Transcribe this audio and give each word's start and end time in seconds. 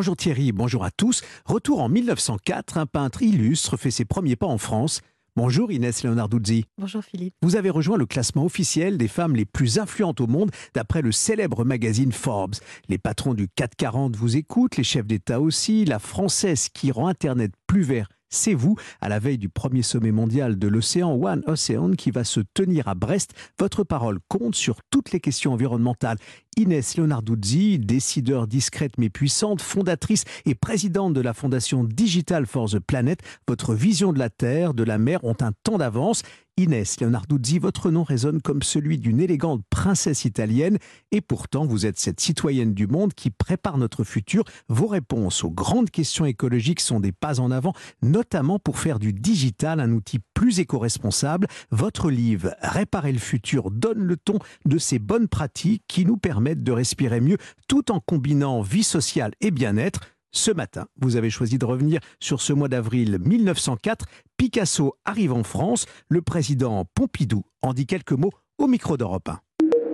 Bonjour 0.00 0.16
Thierry, 0.16 0.50
bonjour 0.52 0.82
à 0.82 0.90
tous. 0.90 1.20
Retour 1.44 1.82
en 1.82 1.90
1904, 1.90 2.78
un 2.78 2.86
peintre 2.86 3.20
illustre 3.20 3.76
fait 3.76 3.90
ses 3.90 4.06
premiers 4.06 4.34
pas 4.34 4.46
en 4.46 4.56
France. 4.56 5.02
Bonjour 5.36 5.70
Inès 5.70 6.04
Leonarduzzi. 6.04 6.64
Bonjour 6.78 7.04
Philippe. 7.04 7.34
Vous 7.42 7.56
avez 7.56 7.68
rejoint 7.68 7.98
le 7.98 8.06
classement 8.06 8.46
officiel 8.46 8.96
des 8.96 9.08
femmes 9.08 9.36
les 9.36 9.44
plus 9.44 9.78
influentes 9.78 10.22
au 10.22 10.26
monde 10.26 10.52
d'après 10.72 11.02
le 11.02 11.12
célèbre 11.12 11.66
magazine 11.66 12.12
Forbes. 12.12 12.54
Les 12.88 12.96
patrons 12.96 13.34
du 13.34 13.46
440 13.54 14.16
vous 14.16 14.38
écoutent, 14.38 14.78
les 14.78 14.84
chefs 14.84 15.06
d'État 15.06 15.38
aussi, 15.38 15.84
la 15.84 15.98
française 15.98 16.70
qui 16.70 16.90
rend 16.92 17.06
Internet 17.06 17.52
plus 17.66 17.82
vert 17.82 18.08
c'est 18.30 18.54
vous, 18.54 18.76
à 19.00 19.08
la 19.08 19.18
veille 19.18 19.38
du 19.38 19.48
premier 19.48 19.82
sommet 19.82 20.12
mondial 20.12 20.58
de 20.58 20.68
l'océan 20.68 21.12
One 21.12 21.42
Ocean 21.46 21.92
qui 21.96 22.10
va 22.10 22.24
se 22.24 22.40
tenir 22.54 22.88
à 22.88 22.94
Brest. 22.94 23.34
Votre 23.58 23.84
parole 23.84 24.18
compte 24.28 24.54
sur 24.54 24.78
toutes 24.90 25.12
les 25.12 25.20
questions 25.20 25.52
environnementales. 25.52 26.18
Inès 26.56 26.96
Leonarduzzi, 26.96 27.78
décideur 27.78 28.46
discrète 28.46 28.98
mais 28.98 29.10
puissante, 29.10 29.62
fondatrice 29.62 30.24
et 30.46 30.54
présidente 30.54 31.14
de 31.14 31.20
la 31.20 31.34
fondation 31.34 31.84
Digital 31.84 32.46
for 32.46 32.70
the 32.70 32.78
Planet, 32.78 33.20
votre 33.48 33.74
vision 33.74 34.12
de 34.12 34.18
la 34.18 34.30
Terre, 34.30 34.74
de 34.74 34.84
la 34.84 34.98
mer 34.98 35.24
ont 35.24 35.36
un 35.40 35.52
temps 35.64 35.78
d'avance. 35.78 36.22
Inès 36.60 37.00
Leonarduzzi, 37.00 37.58
votre 37.58 37.90
nom 37.90 38.02
résonne 38.02 38.42
comme 38.42 38.62
celui 38.62 38.98
d'une 38.98 39.18
élégante 39.18 39.62
princesse 39.70 40.26
italienne 40.26 40.76
et 41.10 41.22
pourtant 41.22 41.64
vous 41.64 41.86
êtes 41.86 41.98
cette 41.98 42.20
citoyenne 42.20 42.74
du 42.74 42.86
monde 42.86 43.14
qui 43.14 43.30
prépare 43.30 43.78
notre 43.78 44.04
futur. 44.04 44.44
Vos 44.68 44.86
réponses 44.86 45.42
aux 45.42 45.50
grandes 45.50 45.88
questions 45.88 46.26
écologiques 46.26 46.80
sont 46.80 47.00
des 47.00 47.12
pas 47.12 47.40
en 47.40 47.50
avant, 47.50 47.72
notamment 48.02 48.58
pour 48.58 48.78
faire 48.78 48.98
du 48.98 49.14
digital 49.14 49.80
un 49.80 49.92
outil 49.92 50.18
plus 50.34 50.60
éco-responsable. 50.60 51.46
Votre 51.70 52.10
livre 52.10 52.54
Réparer 52.60 53.12
le 53.12 53.18
futur 53.18 53.70
donne 53.70 54.02
le 54.02 54.18
ton 54.18 54.38
de 54.66 54.76
ces 54.76 54.98
bonnes 54.98 55.28
pratiques 55.28 55.84
qui 55.88 56.04
nous 56.04 56.18
permettent 56.18 56.62
de 56.62 56.72
respirer 56.72 57.22
mieux 57.22 57.38
tout 57.68 57.90
en 57.90 58.00
combinant 58.00 58.60
vie 58.60 58.84
sociale 58.84 59.32
et 59.40 59.50
bien-être. 59.50 60.00
Ce 60.32 60.52
matin, 60.52 60.86
vous 61.00 61.16
avez 61.16 61.28
choisi 61.28 61.58
de 61.58 61.64
revenir 61.64 61.98
sur 62.20 62.40
ce 62.40 62.52
mois 62.52 62.68
d'avril 62.68 63.18
1904. 63.18 64.06
Picasso 64.36 64.94
arrive 65.04 65.32
en 65.32 65.42
France. 65.42 65.86
Le 66.08 66.22
président 66.22 66.84
Pompidou 66.94 67.42
en 67.62 67.72
dit 67.72 67.84
quelques 67.84 68.12
mots 68.12 68.30
au 68.56 68.68
micro 68.68 68.96
d'Europe 68.96 69.28
1. 69.28 69.40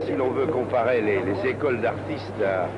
Si 0.04 0.12
l'on 0.12 0.32
veut 0.32 0.46
comparer 0.46 1.00
les, 1.00 1.48
écoles 1.48 1.80
d'artistes 1.80 2.42
à, 2.44 2.68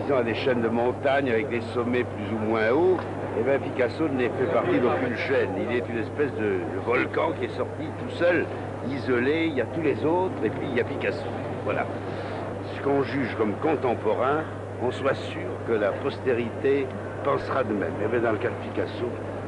disons, 0.00 0.16
à 0.16 0.22
des 0.24 0.34
chaînes 0.34 0.62
de 0.62 0.68
montagnes 0.68 1.30
avec 1.30 1.50
des 1.50 1.60
sommets 1.74 2.04
plus 2.04 2.34
ou 2.34 2.38
moins 2.38 2.70
hauts, 2.70 2.96
eh 3.38 3.44
bien 3.44 3.58
Picasso 3.58 4.08
n'est 4.08 4.30
fait 4.30 4.50
partie 4.50 4.80
d'aucune 4.80 5.16
chaîne. 5.28 5.50
Il 5.68 5.76
est 5.76 5.84
une 5.86 5.98
espèce 5.98 6.32
de, 6.32 6.60
de 6.74 6.80
volcan 6.86 7.34
qui 7.38 7.44
est 7.44 7.56
sorti 7.58 7.84
tout 8.00 8.16
seul, 8.16 8.46
isolé. 8.88 9.48
Il 9.48 9.54
y 9.54 9.60
a 9.60 9.66
tous 9.66 9.82
les 9.82 10.02
autres 10.02 10.42
et 10.42 10.48
puis 10.48 10.66
il 10.70 10.76
y 10.78 10.80
a 10.80 10.84
Picasso. 10.84 11.26
Voilà. 11.64 11.86
Ce 12.74 12.82
qu'on 12.82 13.02
juge 13.02 13.34
comme 13.36 13.52
contemporain, 13.60 14.44
on 14.82 14.90
soit 14.90 15.14
sûr 15.14 15.48
que 15.66 15.72
la 15.72 15.92
postérité 15.92 16.86
pensera 17.24 17.62
de 17.62 17.72
même. 17.72 17.94
Et 18.04 18.08
bien 18.08 18.20
dans 18.20 18.32
le 18.32 18.38
cas 18.38 18.50
de 18.50 18.68
Picasso, 18.68 19.06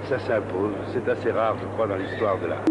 ça 0.08 0.18
s'impose. 0.20 0.74
C'est 0.92 1.08
assez 1.08 1.30
rare, 1.32 1.56
je 1.60 1.66
crois, 1.74 1.88
dans 1.88 1.96
l'histoire 1.96 2.40
de 2.40 2.46
l'art. 2.46 2.64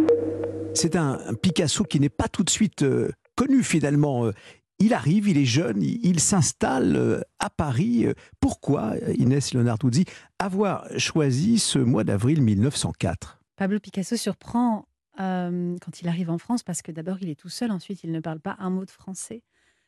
C'est 0.74 0.96
un, 0.96 1.20
Picasso 1.42 1.84
qui 1.84 2.00
n'est 2.00 2.10
pas 2.10 2.28
tout 2.28 2.44
de 2.44 2.50
suite 2.50 2.84
euh, 2.84 3.12
connu 3.36 3.64
finalement. 3.64 4.26
Euh, 4.26 4.32
il 4.80 4.94
arrive, 4.94 5.28
il 5.28 5.38
est 5.38 5.46
jeune, 5.46 5.82
il, 5.82 6.20
s'installe 6.20 6.96
euh, 6.96 7.22
à 7.40 7.50
Paris. 7.50 8.08
Pourquoi, 8.40 8.96
Inès 9.18 9.54
Leonarduzzi, 9.54 10.06
avoir 10.40 10.88
choisi 10.98 11.60
ce 11.60 11.80
mois 11.80 12.04
d'avril 12.04 12.42
1904 12.42 13.40
Pablo 13.56 13.80
Picasso 13.80 14.16
surprend 14.16 14.86
quand 15.16 16.02
il 16.02 16.08
arrive 16.08 16.32
en 16.32 16.40
France 16.40 16.64
parce 16.64 16.82
que 16.82 16.92
d'abord 16.92 17.18
il 17.22 17.30
est 17.30 17.40
tout 17.40 17.48
seul, 17.50 17.70
ensuite 17.70 18.04
il 18.04 18.12
ne 18.12 18.20
parle 18.20 18.40
pas 18.40 18.56
un 18.58 18.72
mot 18.72 18.84
de 18.84 18.90
français. 18.90 19.44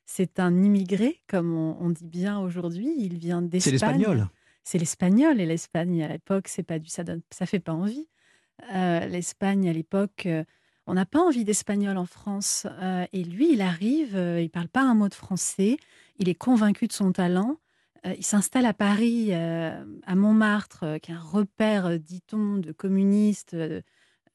C'est 0.05 0.39
un 0.39 0.61
immigré, 0.61 1.21
comme 1.27 1.53
on, 1.53 1.89
dit 1.89 2.05
bien 2.05 2.39
aujourd'hui. 2.39 2.93
Il 2.97 3.17
vient 3.17 3.41
d'Espagne. 3.41 3.61
C'est 3.63 3.71
l'espagnol. 3.71 4.27
C'est 4.63 4.77
l'espagnol 4.77 5.39
et 5.39 5.45
l'Espagne 5.45 6.03
à 6.03 6.07
l'époque, 6.07 6.47
c'est 6.47 6.63
pas 6.63 6.79
du 6.79 6.89
ça 6.89 7.03
donne, 7.03 7.21
ça 7.29 7.45
fait 7.45 7.59
pas 7.59 7.73
envie. 7.73 8.07
Euh, 8.73 9.05
L'Espagne 9.05 9.69
à 9.69 9.73
l'époque, 9.73 10.25
euh, 10.25 10.43
on 10.87 10.93
n'a 10.95 11.05
pas 11.05 11.19
envie 11.19 11.43
d'espagnol 11.43 11.97
en 11.97 12.05
France. 12.05 12.65
Euh, 12.81 13.05
et 13.13 13.23
lui, 13.23 13.53
il 13.53 13.61
arrive, 13.61 14.15
il 14.15 14.49
parle 14.49 14.67
pas 14.67 14.81
un 14.81 14.95
mot 14.95 15.09
de 15.09 15.13
français. 15.13 15.77
Il 16.17 16.29
est 16.29 16.35
convaincu 16.35 16.87
de 16.87 16.93
son 16.93 17.11
talent. 17.11 17.57
il 18.05 18.23
s'installe 18.23 18.65
à 18.65 18.73
Paris, 18.73 19.33
à 19.33 20.15
Montmartre, 20.15 20.99
qui 21.01 21.11
est 21.11 21.15
un 21.15 21.19
repère, 21.19 21.99
dit-on, 21.99 22.57
de 22.57 22.71
communistes 22.71 23.55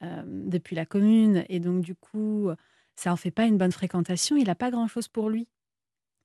depuis 0.01 0.77
la 0.77 0.87
Commune. 0.87 1.45
Et 1.49 1.61
donc 1.61 1.83
du 1.83 1.95
coup, 1.95 2.51
ça 2.97 3.13
en 3.13 3.17
fait 3.17 3.31
pas 3.31 3.47
une 3.47 3.57
bonne 3.57 3.73
fréquentation. 3.73 4.37
Il 4.37 4.47
n'a 4.47 4.57
pas 4.57 4.71
grand-chose 4.71 5.09
pour 5.09 5.31
lui. 5.31 5.49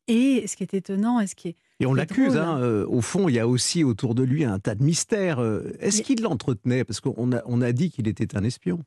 Et 0.08 0.46
ce 0.48 0.56
qui 0.56 0.64
est 0.64 0.74
étonnant, 0.74 1.20
et 1.20 1.28
ce 1.28 1.36
qui 1.36 1.50
est 1.50 1.56
et 1.80 1.86
on 1.86 1.94
l'accuse, 1.94 2.38
hein, 2.38 2.58
euh, 2.60 2.86
au 2.88 3.02
fond, 3.02 3.28
il 3.28 3.36
y 3.36 3.40
a 3.40 3.48
aussi 3.48 3.84
autour 3.84 4.16
de 4.16 4.24
lui 4.24 4.46
un 4.46 4.60
tas 4.60 4.76
de 4.76 4.84
mystères. 4.84 5.40
Euh, 5.40 5.74
est-ce 5.80 6.02
qu'il 6.02 6.22
l'entretenait? 6.22 6.86
Parce 6.86 7.02
qu'on 7.02 7.34
a, 7.34 7.42
on 7.46 7.62
a 7.62 7.74
dit 7.74 7.92
qu'il 7.92 8.08
était 8.08 8.38
un 8.38 8.44
espion. 8.44 8.82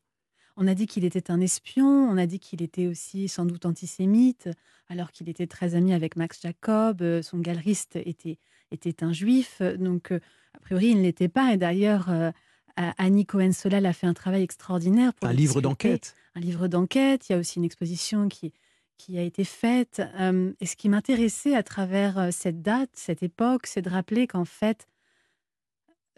On 0.56 0.66
a 0.66 0.74
dit 0.74 0.86
qu'il 0.86 1.04
était 1.04 1.30
un 1.30 1.40
espion, 1.40 1.86
on 1.86 2.16
a 2.16 2.26
dit 2.26 2.40
qu'il 2.40 2.62
était 2.62 2.86
aussi 2.86 3.28
sans 3.28 3.44
doute 3.44 3.66
antisémite, 3.66 4.48
alors 4.88 5.12
qu'il 5.12 5.28
était 5.28 5.46
très 5.46 5.74
ami 5.74 5.92
avec 5.92 6.16
Max 6.16 6.40
Jacob, 6.42 7.02
euh, 7.02 7.22
son 7.22 7.38
galeriste 7.38 7.96
était, 7.96 8.38
était 8.72 9.04
un 9.04 9.12
juif, 9.12 9.60
donc 9.78 10.10
a 10.10 10.58
priori 10.60 10.88
il 10.88 10.96
ne 10.96 11.02
l'était 11.02 11.28
pas. 11.28 11.52
Et 11.52 11.58
d'ailleurs, 11.58 12.10
Annie 12.76 13.24
Cohen-Solal 13.24 13.86
a 13.86 13.92
fait 13.92 14.08
un 14.08 14.14
travail 14.14 14.42
extraordinaire. 14.42 15.14
Pour 15.14 15.28
un 15.28 15.32
livre 15.32 15.60
d'enquête. 15.60 16.16
Un 16.34 16.40
livre 16.40 16.66
d'enquête, 16.66 17.28
il 17.28 17.32
y 17.32 17.34
a 17.36 17.38
aussi 17.38 17.58
une 17.58 17.64
exposition 17.64 18.28
qui, 18.28 18.52
qui 18.98 19.19
a 19.19 19.22
été 19.22 19.44
faite. 19.44 20.03
et 20.60 20.66
ce 20.66 20.76
qui 20.76 20.88
m'intéressait 20.88 21.54
à 21.54 21.62
travers 21.62 22.28
cette 22.32 22.62
date, 22.62 22.91
cette 22.92 23.22
époque, 23.22 23.66
c'est 23.66 23.82
de 23.82 23.88
rappeler 23.91 24.26
qu'en 24.26 24.44
fait, 24.44 24.86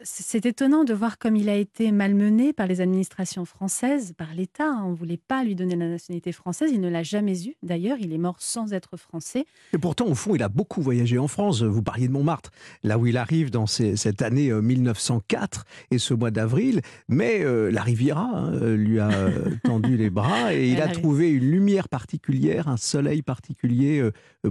c'est 0.03 0.47
étonnant 0.47 0.85
de 0.85 0.95
voir 0.95 1.19
comme 1.19 1.37
il 1.37 1.49
a 1.49 1.57
été 1.57 1.93
malmené 1.93 2.53
par 2.53 2.67
les 2.67 2.81
administrations 2.81 3.45
françaises, 3.45 4.13
par 4.17 4.35
l'État. 4.35 4.65
Hein. 4.65 4.83
On 4.85 4.91
ne 4.91 4.97
voulait 4.97 5.17
pas 5.19 5.45
lui 5.45 5.55
donner 5.55 5.77
la 5.77 5.89
nationalité 5.89 6.33
française. 6.33 6.71
Il 6.73 6.81
ne 6.81 6.89
l'a 6.89 7.03
jamais 7.03 7.47
eu. 7.47 7.57
D'ailleurs, 7.63 7.99
il 8.01 8.13
est 8.13 8.19
mort 8.19 8.37
sans 8.39 8.73
être 8.73 8.97
français. 8.97 9.45
Et 9.73 9.79
pourtant, 9.79 10.07
au 10.07 10.15
fond, 10.15 10.35
il 10.35 10.43
a 10.43 10.49
beaucoup 10.49 10.83
voyagé 10.83 11.19
en 11.19 11.29
France. 11.29 11.63
Vous 11.63 11.83
parliez 11.83 12.09
de 12.09 12.13
Montmartre, 12.13 12.51
là 12.83 12.99
où 12.99 13.07
il 13.07 13.17
arrive 13.17 13.51
dans 13.51 13.67
cette 13.67 14.23
année 14.23 14.53
1904 14.53 15.61
euh, 15.61 15.95
et 15.95 15.99
ce 15.99 16.15
mois 16.15 16.31
d'avril. 16.31 16.81
Mais 17.09 17.43
euh, 17.43 17.71
la 17.71 17.83
Riviera 17.83 18.31
hein, 18.33 18.53
euh, 18.55 18.77
lui 18.77 19.01
a 19.01 19.11
tendu 19.65 19.97
les 19.97 20.11
bras 20.11 20.55
et 20.55 20.71
il 20.71 20.81
a 20.81 20.89
trouvé 20.89 21.31
une 21.31 21.51
lumière 21.51 21.89
particulière, 21.89 22.69
un 22.69 22.77
soleil 22.77 23.23
particulier 23.23 24.03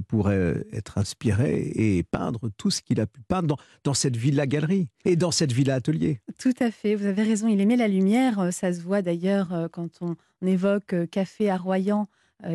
pour 0.08 0.32
être 0.32 0.98
inspiré 0.98 1.72
et 1.76 2.04
peindre 2.04 2.50
tout 2.58 2.70
ce 2.70 2.82
qu'il 2.82 3.00
a 3.02 3.08
pu 3.08 3.22
peindre 3.28 3.48
dans, 3.48 3.58
dans 3.84 3.94
cette 3.94 4.18
villa-galerie. 4.18 4.88
Et 5.06 5.16
dans 5.16 5.32
cette 5.40 5.54
villa 5.54 5.76
atelier. 5.76 6.20
Tout 6.38 6.54
à 6.60 6.70
fait, 6.70 6.96
vous 6.96 7.06
avez 7.06 7.24
raison, 7.24 7.48
il 7.48 7.62
aimait 7.62 7.78
la 7.78 7.88
lumière, 7.88 8.40
euh, 8.40 8.52
ça 8.52 8.74
se 8.74 8.82
voit 8.82 9.02
d'ailleurs 9.02 9.54
euh, 9.54 9.70
quand 9.70 9.90
on, 10.02 10.18
évoque 10.46 10.94
euh, 10.94 11.06
Café 11.06 11.50
à 11.50 11.58
Royan, 11.58 12.08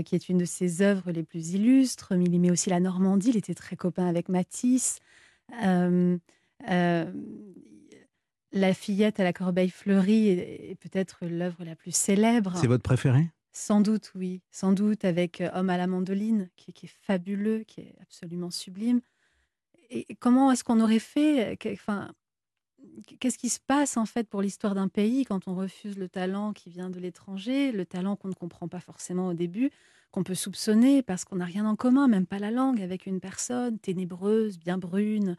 qui 0.06 0.15
est 0.15 0.31
une 0.31 0.39
de 0.39 0.47
ses 0.47 0.81
œuvres 0.81 1.11
les 1.11 1.22
plus 1.22 1.50
illustres, 1.50 2.15
mais 2.17 2.25
il 2.25 2.34
aimait 2.34 2.50
aussi 2.50 2.71
la 2.71 2.81
Normandie, 2.81 3.28
il 3.28 3.37
était 3.37 3.53
très 3.53 3.77
copain 3.77 4.06
avec 4.06 4.31
Matisse. 4.31 5.00
la 5.50 6.19
fillette 8.72 9.21
à 9.21 9.25
la 9.25 9.34
corbeille 9.34 9.69
fleurie 9.69 10.28
est, 10.31 10.78
peut-être 10.81 11.27
l'œuvre 11.27 11.65
la 11.65 11.77
plus 11.77 11.95
célèbre. 11.95 12.55
C'est 12.56 12.66
votre 12.66 12.83
préféré? 12.83 13.28
Sans 13.53 13.83
doute, 13.83 14.11
oui. 14.15 14.41
Sans 14.51 14.72
doute 14.72 15.05
avec 15.05 15.43
Homme 15.53 15.69
à 15.69 15.77
la 15.77 15.87
mandoline, 15.87 16.49
qui, 16.56 16.72
qui 16.72 16.87
est 16.87 16.95
fabuleux, 17.03 17.65
qui 17.66 17.83
est 17.83 17.95
absolument 18.01 18.51
sublime. 18.51 19.03
Et 19.91 20.15
comment 20.19 20.51
est-ce 20.51 20.65
qu'on 20.65 20.81
aurait 20.81 20.99
fait 20.99 21.59
enfin, 21.75 22.11
qu'est-ce 23.21 23.39
qui 23.39 23.49
se 23.49 23.61
passe 23.61 23.97
en 23.97 24.06
fait 24.06 24.28
pour 24.28 24.43
l'histoire 24.43 24.75
d'un 24.75 24.89
pays 24.89 25.25
quand 25.25 25.49
on 25.49 25.55
refuse 25.55 25.99
le 25.99 26.09
talent 26.09 26.53
qui 26.53 26.71
vient 26.71 26.91
de 26.91 26.99
l'étranger, 26.99 27.72
le 27.72 27.84
talent 27.87 28.17
qu'on 28.17 28.28
ne 28.28 28.34
comprend 28.34 28.69
pas 28.69 28.81
forcément 28.81 29.28
au 29.28 29.34
début, 29.34 29.71
qu'on 30.11 30.22
peut 30.22 30.34
soupçonner 30.34 31.03
parce 31.03 31.25
qu'on 31.25 31.37
n'a 31.37 31.45
rien 31.45 31.67
en 31.67 31.77
commun, 31.77 32.09
même 32.09 32.27
pas 32.27 32.39
la 32.39 32.50
langue, 32.50 32.81
avec 32.81 33.06
une 33.06 33.21
personne 33.21 33.78
ténébreuse, 33.78 34.59
bien 34.59 34.78
brune, 34.78 35.37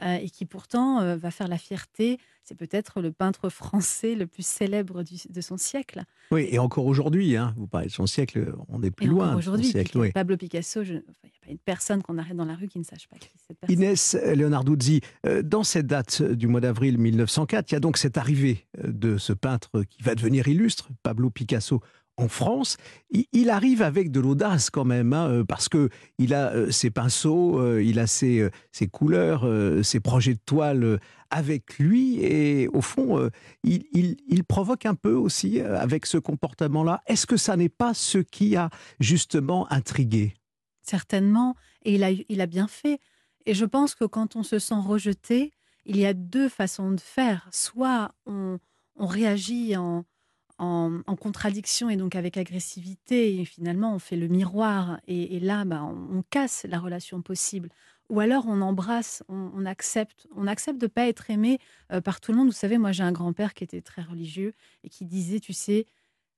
et 0.00 0.30
qui 0.30 0.44
pourtant 0.44 1.00
euh, 1.00 1.16
va 1.16 1.30
faire 1.30 1.48
la 1.48 1.58
fierté. 1.58 2.18
C'est 2.44 2.56
peut-être 2.56 3.00
le 3.00 3.12
peintre 3.12 3.48
français 3.48 4.14
le 4.14 4.26
plus 4.26 4.46
célèbre 4.46 5.02
de 5.02 5.40
son 5.40 5.56
siècle. 5.56 6.02
Oui, 6.30 6.48
et 6.50 6.58
encore 6.58 6.86
aujourd'hui, 6.86 7.36
hein, 7.36 7.54
vous 7.56 7.66
parlez 7.66 7.88
de 7.88 7.92
son 7.92 8.06
siècle, 8.06 8.54
on 8.68 8.82
est 8.82 8.90
plus 8.90 9.06
et 9.06 9.10
loin. 9.10 9.36
Aujourd'hui, 9.36 9.72
Pablo 10.14 10.36
Picasso, 10.36 10.82
il 10.82 10.92
n'y 10.92 10.98
a 10.98 11.02
pas 11.44 11.50
une 11.50 11.58
personne 11.58 12.02
qu'on 12.02 12.16
arrête 12.16 12.36
dans 12.36 12.46
la 12.46 12.54
rue 12.54 12.68
qui 12.68 12.78
ne 12.78 12.84
sache 12.84 13.06
pas 13.08 13.18
qui 13.18 13.28
c'est. 13.36 13.70
Inès 13.70 14.16
Leonarduzzi, 14.34 15.00
euh, 15.26 15.42
dans 15.42 15.62
cette 15.62 15.86
date 15.86 16.22
du 16.22 16.46
mois 16.46 16.60
d'avril 16.60 16.96
1904, 16.98 17.70
il 17.70 17.74
y 17.74 17.76
a 17.76 17.80
donc 17.80 17.98
cette 17.98 18.16
arrivée 18.16 18.66
de 18.82 19.18
ce 19.18 19.32
peintre 19.32 19.82
qui 19.82 20.02
va 20.02 20.14
devenir 20.14 20.48
illustre, 20.48 20.88
Pablo 21.02 21.28
Picasso, 21.28 21.82
en 22.18 22.28
France, 22.28 22.76
il 23.10 23.48
arrive 23.48 23.80
avec 23.80 24.10
de 24.10 24.20
l'audace 24.20 24.70
quand 24.70 24.84
même, 24.84 25.12
hein, 25.12 25.28
euh, 25.28 25.44
parce 25.44 25.68
que 25.68 25.88
il 26.18 26.34
a 26.34 26.52
euh, 26.52 26.70
ses 26.70 26.90
pinceaux, 26.90 27.60
euh, 27.60 27.82
il 27.82 27.98
a 27.98 28.06
ses, 28.06 28.48
ses 28.72 28.88
couleurs, 28.88 29.46
ses 29.84 30.00
projets 30.00 30.34
de 30.34 30.40
toile 30.44 30.98
avec 31.30 31.78
lui, 31.78 32.18
et 32.24 32.68
au 32.68 32.80
fond, 32.80 33.30
il, 33.62 33.84
il, 33.92 34.44
provoque 34.44 34.86
un 34.86 34.94
peu 34.94 35.12
aussi 35.12 35.60
avec 35.60 36.06
ce 36.06 36.18
comportement-là. 36.18 37.02
Est-ce 37.06 37.26
que 37.26 37.36
ça 37.36 37.56
n'est 37.56 37.68
pas 37.68 37.94
ce 37.94 38.18
qui 38.18 38.56
a 38.56 38.70
justement 38.98 39.70
intrigué? 39.70 40.34
Certainement, 40.82 41.54
et 41.84 41.94
il 41.94 42.04
a, 42.04 42.10
il 42.10 42.40
a 42.40 42.46
bien 42.46 42.66
fait. 42.66 42.98
Et 43.46 43.54
je 43.54 43.64
pense 43.64 43.94
que 43.94 44.04
quand 44.04 44.36
on 44.36 44.42
se 44.42 44.58
sent 44.58 44.74
rejeté, 44.74 45.52
il 45.88 45.96
y 45.96 46.06
a 46.06 46.14
deux 46.14 46.48
façons 46.48 46.90
de 46.92 47.00
faire. 47.00 47.48
Soit 47.50 48.12
on, 48.26 48.58
réagit 48.98 49.76
en, 49.76 50.04
en, 50.58 51.02
contradiction 51.20 51.88
et 51.90 51.96
donc 51.96 52.16
avec 52.16 52.36
agressivité, 52.36 53.40
et 53.40 53.44
finalement 53.44 53.94
on 53.94 53.98
fait 53.98 54.16
le 54.16 54.28
miroir, 54.28 55.00
et, 55.06 55.38
là 55.40 55.64
bah, 55.64 55.82
on, 55.82 56.22
casse 56.30 56.66
la 56.68 56.78
relation 56.78 57.22
possible. 57.22 57.68
Ou 58.10 58.20
alors 58.20 58.46
on 58.48 58.60
embrasse, 58.62 59.22
on, 59.28 59.66
accepte, 59.66 60.26
on 60.34 60.46
accepte 60.46 60.80
de 60.80 60.86
pas 60.86 61.06
être 61.08 61.30
aimé 61.30 61.58
euh, 61.92 62.00
par 62.00 62.20
tout 62.20 62.32
le 62.32 62.38
monde. 62.38 62.48
Vous 62.48 62.52
savez, 62.52 62.78
moi 62.78 62.92
j'ai 62.92 63.02
un 63.02 63.12
grand-père 63.12 63.54
qui 63.54 63.64
était 63.64 63.82
très 63.82 64.02
religieux 64.02 64.54
et 64.82 64.88
qui 64.88 65.04
disait, 65.04 65.40
tu 65.40 65.52
sais, 65.52 65.86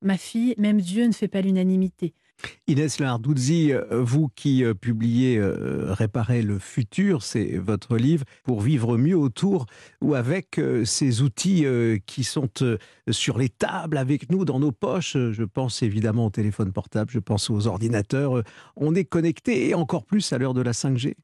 ma 0.03 0.17
fille, 0.17 0.55
même 0.59 0.81
Dieu 0.81 1.07
ne 1.07 1.13
fait 1.13 1.29
pas 1.29 1.41
l'unanimité. 1.41 2.15
Inès 2.67 3.01
Larduzzi, 3.01 3.73
euh, 3.73 4.03
vous 4.03 4.29
qui 4.29 4.65
euh, 4.65 4.75
publiez 4.75 5.39
euh, 5.39 5.93
Réparer 5.93 6.43
le 6.43 6.59
futur, 6.59 7.23
c'est 7.23 7.59
votre 7.59 7.97
livre, 7.97 8.25
pour 8.45 8.61
vivre 8.61 8.97
mieux 8.97 9.17
autour 9.17 9.67
ou 10.01 10.15
avec 10.15 10.61
ces 10.85 11.23
outils 11.23 11.65
qui 12.07 12.25
sont 12.25 12.49
sur 13.11 13.39
les 13.39 13.49
tables 13.49 13.97
avec 13.97 14.31
nous, 14.31 14.45
dans 14.45 14.61
nos 14.61 14.73
poches. 14.73 15.17
Je 15.17 15.45
pense 15.45 15.83
évidemment 15.83 16.27
au 16.27 16.31
téléphone 16.31 16.73
portable, 16.73 17.11
je 17.11 17.19
pense 17.19 17.51
aux 17.51 17.67
ordinateurs. 17.67 18.43
On 18.77 18.95
est 18.95 19.05
connecté 19.05 19.69
et 19.69 19.75
encore 19.75 20.05
plus 20.05 20.33
à 20.33 20.39
l'heure 20.39 20.55
de 20.55 20.63
la 20.63 20.73
5G. 20.73 21.15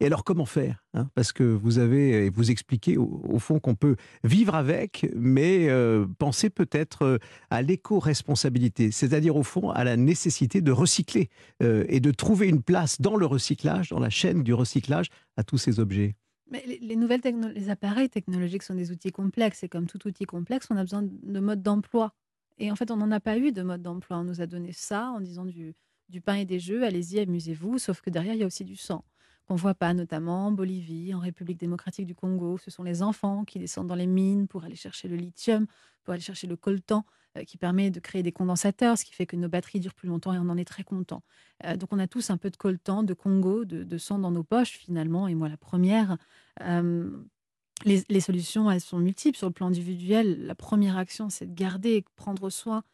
Et 0.00 0.06
alors, 0.06 0.24
comment 0.24 0.46
faire 0.46 0.82
hein? 0.94 1.10
Parce 1.14 1.32
que 1.32 1.44
vous 1.44 1.78
avez, 1.78 2.30
vous 2.30 2.50
expliquez 2.50 2.96
au, 2.96 3.38
fond 3.38 3.60
qu'on 3.60 3.74
peut 3.74 3.96
vivre 4.24 4.54
avec, 4.54 5.06
mais 5.14 5.68
euh, 5.68 6.06
penser 6.18 6.48
peut-être 6.48 7.02
euh, 7.02 7.18
à 7.50 7.60
l'éco-responsabilité, 7.60 8.90
c'est-à-dire 8.92 9.36
au 9.36 9.42
fond 9.42 9.68
à 9.70 9.84
la 9.84 9.98
nécessité 9.98 10.62
de 10.62 10.72
recycler 10.72 11.28
euh, 11.62 11.84
et 11.88 12.00
de 12.00 12.10
trouver 12.12 12.48
une 12.48 12.62
place 12.62 12.98
dans 13.00 13.16
le 13.16 13.26
recyclage, 13.26 13.90
dans 13.90 14.00
la 14.00 14.08
chaîne 14.08 14.42
du 14.42 14.54
recyclage, 14.54 15.08
à 15.36 15.44
tous 15.44 15.58
ces 15.58 15.80
objets. 15.80 16.16
Mais 16.50 16.64
les, 16.66 17.70
appareils 17.70 18.08
technologiques 18.08 18.62
sont 18.62 18.74
des 18.74 18.90
outils 18.90 19.12
complexes, 19.12 19.62
et 19.62 19.68
comme 19.68 19.86
tout 19.86 20.04
outil 20.08 20.24
complexe, 20.24 20.66
on 20.70 20.76
a 20.78 20.82
besoin 20.82 21.02
de 21.02 21.40
mode 21.40 21.62
d'emploi. 21.62 22.14
Et 22.58 22.72
en 22.72 22.76
fait, 22.76 22.90
on 22.90 22.96
n'en 22.96 23.10
a 23.10 23.20
pas 23.20 23.36
eu 23.36 23.52
de 23.52 23.62
mode 23.62 23.82
d'emploi. 23.82 24.18
On 24.18 24.24
nous 24.24 24.40
a 24.40 24.46
donné 24.46 24.72
ça 24.72 25.10
en 25.10 25.20
disant 25.20 25.44
du 25.44 26.20
pain 26.22 26.34
et 26.34 26.46
des 26.46 26.58
jeux, 26.58 26.84
allez-y, 26.84 27.20
amusez-vous, 27.20 27.78
sauf 27.78 28.00
que 28.00 28.10
derrière, 28.10 28.34
il 28.34 28.40
y 28.40 28.42
a 28.42 28.46
aussi 28.46 28.64
du 28.64 28.76
sang 28.76 29.04
qu'on 29.50 29.56
voit 29.56 29.74
pas, 29.74 29.94
notamment 29.94 30.46
en 30.46 30.52
Bolivie, 30.52 31.12
en 31.12 31.18
République 31.18 31.58
démocratique 31.58 32.06
du 32.06 32.14
Congo. 32.14 32.56
Ce 32.56 32.70
sont 32.70 32.84
les 32.84 33.02
enfants 33.02 33.44
qui 33.44 33.58
descendent 33.58 33.88
dans 33.88 33.96
les 33.96 34.06
mines 34.06 34.46
pour 34.46 34.62
aller 34.62 34.76
chercher 34.76 35.08
le 35.08 35.16
lithium, 35.16 35.66
pour 36.04 36.14
aller 36.14 36.22
chercher 36.22 36.46
le 36.46 36.54
coltan, 36.54 37.04
euh, 37.36 37.42
qui 37.42 37.56
permet 37.56 37.90
de 37.90 37.98
créer 37.98 38.22
des 38.22 38.30
condensateurs, 38.30 38.96
ce 38.96 39.04
qui 39.04 39.12
fait 39.12 39.26
que 39.26 39.34
nos 39.34 39.48
batteries 39.48 39.80
durent 39.80 39.94
plus 39.96 40.06
longtemps 40.06 40.32
et 40.32 40.38
on 40.38 40.48
en 40.50 40.56
est 40.56 40.64
très 40.64 40.84
content. 40.84 41.24
Euh, 41.64 41.76
donc 41.76 41.92
on 41.92 41.98
a 41.98 42.06
tous 42.06 42.30
un 42.30 42.36
peu 42.36 42.48
de 42.48 42.56
coltan, 42.56 43.02
de 43.02 43.12
Congo, 43.12 43.64
de, 43.64 43.98
sang 43.98 44.20
dans 44.20 44.30
nos 44.30 44.44
poches 44.44 44.78
finalement. 44.78 45.26
Et 45.26 45.34
moi, 45.34 45.48
la 45.48 45.56
première. 45.56 46.16
Euh, 46.60 47.10
les, 47.84 48.04
les, 48.08 48.20
solutions, 48.20 48.70
elles 48.70 48.80
sont 48.80 49.00
multiples 49.00 49.36
sur 49.36 49.48
le 49.48 49.52
plan 49.52 49.66
individuel. 49.66 50.46
La 50.46 50.54
première 50.54 50.96
action, 50.96 51.28
c'est 51.28 51.46
de 51.46 51.54
garder, 51.54 52.04
prendre 52.14 52.50
soin 52.50 52.84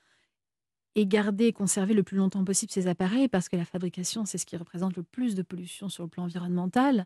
et 0.97 1.07
garder 1.07 1.45
et 1.45 1.53
conserver 1.53 1.95
le 1.95 2.03
plus 2.03 2.17
longtemps 2.17 2.43
possible 2.43 2.73
ces 2.73 2.89
appareils 2.89 3.29
parce 3.29 3.49
que 3.49 3.57
la 3.57 3.67
fabrication, 3.67 4.25
c'est 4.25 4.39
ce 4.39 4.47
qui 4.47 4.57
représente 4.57 4.97
le 4.97 5.03
plus 5.03 5.35
de 5.35 5.43
pollution 5.43 5.89
sur 5.89 6.03
le 6.03 6.09
plan 6.09 6.25
environnemental. 6.25 7.05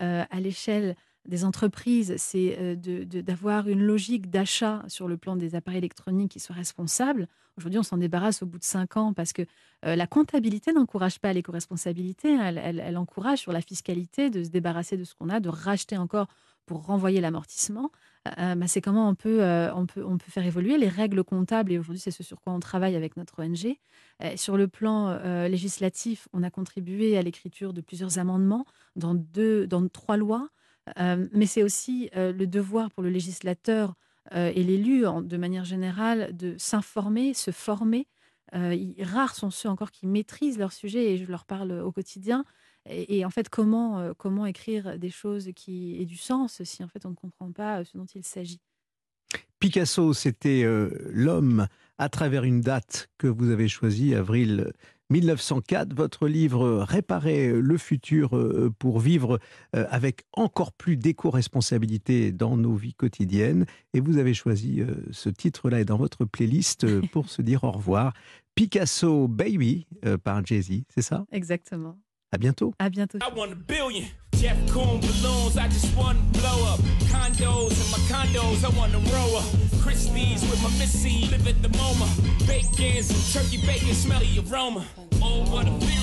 Euh, 0.00 0.24
à 0.28 0.40
l'échelle 0.40 0.96
des 1.24 1.44
entreprises, 1.44 2.14
c'est 2.16 2.56
euh, 2.58 2.74
d'avoir 3.04 3.68
une 3.68 3.82
logique 3.82 4.28
d'achat 4.28 4.82
sur 4.88 5.06
le 5.06 5.16
plan 5.16 5.36
des 5.36 5.54
appareils 5.54 5.78
électroniques 5.78 6.32
qui 6.32 6.40
soit 6.40 6.54
responsable. 6.54 7.28
Aujourd'hui, 7.56 7.78
on 7.78 7.84
s'en 7.84 7.98
débarrasse 7.98 8.42
au 8.42 8.46
bout 8.46 8.58
de 8.58 8.64
cinq 8.64 8.96
ans 8.96 9.12
parce 9.12 9.32
que 9.32 9.42
euh, 9.84 9.94
la 9.94 10.08
comptabilité 10.08 10.72
n'encourage 10.72 11.20
pas 11.20 11.32
l'éco-responsabilité. 11.32 12.36
Elle, 12.36 12.58
elle, 12.58 12.96
encourage 12.96 13.38
sur 13.38 13.52
la 13.52 13.60
fiscalité 13.60 14.30
de 14.30 14.42
se 14.42 14.48
débarrasser 14.48 14.96
de 14.96 15.04
ce 15.04 15.14
qu'on 15.14 15.28
a, 15.28 15.38
de 15.38 15.48
racheter 15.48 15.96
encore 15.96 16.26
pour 16.66 16.86
renvoyer 16.86 17.20
l'amortissement. 17.20 17.90
Euh, 18.38 18.54
bah, 18.54 18.66
c'est 18.66 18.80
comment 18.80 19.08
on 19.08 19.14
peut, 19.14 19.42
euh, 19.42 19.72
on, 19.74 19.86
peut, 19.86 20.04
on 20.04 20.18
peut 20.18 20.30
faire 20.30 20.44
évoluer 20.44 20.78
les 20.78 20.88
règles 20.88 21.24
comptables. 21.24 21.72
Et 21.72 21.78
aujourd'hui, 21.78 22.00
c'est 22.00 22.10
ce 22.10 22.22
sur 22.22 22.40
quoi 22.40 22.52
on 22.52 22.60
travaille 22.60 22.96
avec 22.96 23.16
notre 23.16 23.42
ONG. 23.42 23.76
Euh, 24.22 24.36
sur 24.36 24.56
le 24.56 24.68
plan 24.68 25.18
législatif, 25.48 26.28
on 26.32 26.42
a 26.42 26.50
contribué 26.50 27.16
à 27.16 27.22
l'écriture 27.22 27.72
de 27.72 27.80
plusieurs 27.80 28.18
amendements 28.18 28.64
dans, 28.96 29.14
deux, 29.14 29.66
dans 29.66 29.86
trois 29.88 30.16
lois. 30.16 30.48
mais 30.96 31.46
c'est 31.46 31.62
aussi 31.62 32.10
le 32.14 32.46
devoir 32.46 32.90
pour 32.90 33.02
le 33.02 33.10
législateur 33.10 33.94
et 34.32 34.62
l'élu, 34.62 35.04
de 35.22 35.36
manière 35.36 35.64
générale, 35.64 36.36
de 36.36 36.54
s'informer, 36.58 37.34
se 37.34 37.50
former. 37.50 38.06
rares 38.52 39.34
sont 39.34 39.50
ceux 39.50 39.68
encore 39.68 39.90
qui 39.90 40.06
maîtrisent 40.06 40.58
leur 40.58 40.72
sujet, 40.72 41.12
et 41.12 41.16
je 41.16 41.30
leur 41.30 41.44
parle 41.44 41.72
au 41.72 41.92
quotidien. 41.92 42.44
Et, 42.88 43.24
en 43.24 43.30
fait, 43.30 43.48
comment, 43.48 43.98
euh, 43.98 44.12
comment 44.16 44.46
écrire 44.46 44.98
des 44.98 45.10
choses 45.10 45.50
qui 45.54 46.00
aient 46.00 46.06
du 46.06 46.16
sens 46.16 46.62
si 46.62 46.82
en 46.82 46.88
fait 46.88 47.04
on 47.06 47.10
ne 47.10 47.14
comprend 47.14 47.52
pas 47.52 47.80
euh, 47.80 47.84
ce 47.84 47.96
dont 47.96 48.06
il 48.06 48.24
s'agit? 48.24 48.60
Picasso, 49.58 50.14
c'était 50.14 50.62
euh, 50.62 50.90
l'homme 51.10 51.66
à 51.98 52.08
travers 52.08 52.44
une 52.44 52.60
date 52.60 53.10
que 53.18 53.26
vous 53.26 53.50
avez 53.50 53.68
choisie, 53.68 54.14
avril 54.14 54.72
1904. 55.10 55.94
Votre 55.94 56.28
livre 56.28 56.82
Réparer 56.82 57.52
le 57.52 57.76
futur 57.76 58.38
pour 58.78 59.00
vivre 59.00 59.40
avec 59.72 60.22
encore 60.32 60.72
plus 60.72 60.96
d'éco-responsabilité 60.96 62.30
dans 62.30 62.56
nos 62.56 62.74
vies 62.74 62.94
quotidiennes. 62.94 63.66
Et 63.94 64.00
vous 64.00 64.18
avez 64.18 64.32
choisi 64.32 64.82
ce 65.10 65.28
titre-là 65.28 65.80
et 65.80 65.84
dans 65.84 65.96
votre 65.96 66.24
playlist 66.24 66.86
pour 67.08 67.30
se 67.30 67.42
dire 67.42 67.64
au 67.64 67.72
revoir. 67.72 68.12
Picasso 68.54 69.26
Baby 69.26 69.86
par 70.22 70.44
Jay-Z, 70.46 70.82
c'est 70.94 71.02
ça? 71.02 71.24
Exactement. 71.32 71.98
À 72.30 72.38
bientôt. 72.38 72.74
À 72.78 72.90
bientôt. 72.90 73.18
Jeff 74.38 74.56
Coon 74.70 75.00
balloons, 75.00 75.56
I 75.56 75.66
just 75.68 75.96
want 75.96 76.16
to 76.16 76.40
blow 76.40 76.64
up. 76.72 76.78
Condos 77.10 77.72
in 77.72 77.90
my 77.90 77.98
condos, 78.06 78.62
I 78.62 78.68
want 78.78 78.92
to 78.92 78.98
row 79.12 79.36
up. 79.36 79.44
Christie's 79.82 80.42
with 80.42 80.62
my 80.62 80.70
missy, 80.78 81.26
live 81.28 81.44
at 81.48 81.60
the 81.60 81.68
MoMA. 81.70 82.06
Bacons 82.46 83.10
and 83.10 83.32
turkey 83.32 83.58
bacon, 83.66 83.94
smell 83.94 84.20
the 84.20 84.38
aroma. 84.48 84.84
Oh, 85.20 85.44
what 85.50 85.66
a 85.66 85.72
feeling. 85.80 85.98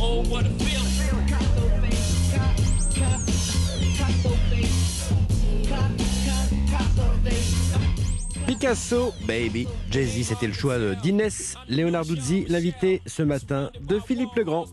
Oh, 0.00 0.22
what 0.28 0.46
a 0.46 0.50
Picasso, 8.68 9.14
baby. 9.26 9.66
Jay-Z, 9.90 10.24
c'était 10.24 10.46
le 10.46 10.52
choix 10.52 10.76
d'Inès 11.02 11.54
Leonarduzzi, 11.70 12.44
l'invité 12.50 13.00
ce 13.06 13.22
matin 13.22 13.70
de 13.80 13.98
Philippe 13.98 14.34
Legrand. 14.36 14.66